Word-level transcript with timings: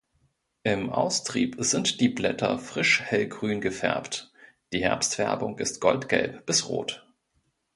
Im 0.63 0.89
Austrieb 0.89 1.57
sind 1.59 2.01
die 2.01 2.09
Blätter 2.09 2.57
frisch 2.57 3.01
hellgrün 3.03 3.61
gefärbt, 3.61 4.31
die 4.73 4.81
Herbstfärbung 4.81 5.59
ist 5.59 5.79
goldgelb 5.79 6.43
bis 6.47 6.67
rot. 6.67 7.05